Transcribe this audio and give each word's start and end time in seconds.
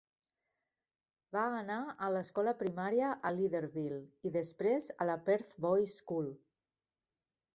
Va 1.35 1.41
anar 1.57 1.75
a 2.05 2.09
l'escola 2.13 2.53
primària 2.61 3.11
a 3.29 3.33
Leederville 3.35 4.01
i, 4.29 4.33
després, 4.39 4.89
a 5.05 5.07
la 5.11 5.17
Perth 5.29 5.55
Boys 5.67 5.97
School. 6.01 6.33